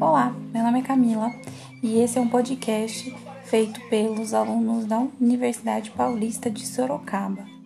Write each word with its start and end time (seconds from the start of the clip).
Olá, 0.00 0.32
meu 0.54 0.62
nome 0.62 0.78
é 0.78 0.82
Camila 0.82 1.32
e 1.82 1.98
esse 1.98 2.18
é 2.18 2.20
um 2.20 2.28
podcast 2.28 3.12
feito 3.46 3.80
pelos 3.88 4.32
alunos 4.32 4.84
da 4.84 5.04
Universidade 5.20 5.90
Paulista 5.90 6.48
de 6.48 6.64
Sorocaba. 6.64 7.57